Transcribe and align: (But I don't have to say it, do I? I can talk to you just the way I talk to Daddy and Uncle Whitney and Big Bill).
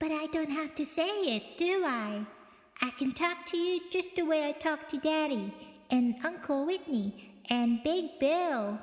(But 0.00 0.10
I 0.10 0.26
don't 0.26 0.50
have 0.50 0.74
to 0.74 0.84
say 0.84 1.08
it, 1.36 1.56
do 1.56 1.84
I? 1.86 2.26
I 2.82 2.90
can 2.90 3.12
talk 3.12 3.46
to 3.46 3.56
you 3.56 3.80
just 3.88 4.16
the 4.16 4.24
way 4.24 4.48
I 4.48 4.50
talk 4.50 4.88
to 4.88 4.98
Daddy 4.98 5.54
and 5.88 6.16
Uncle 6.26 6.66
Whitney 6.66 7.30
and 7.48 7.80
Big 7.84 8.18
Bill). 8.18 8.80